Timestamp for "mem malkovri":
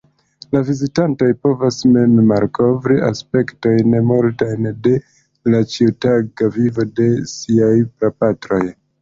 1.97-2.97